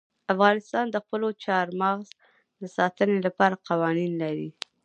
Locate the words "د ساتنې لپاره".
2.61-3.61